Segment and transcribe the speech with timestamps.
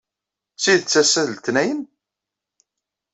[0.55, 1.81] D tidet ass-a d letniyen?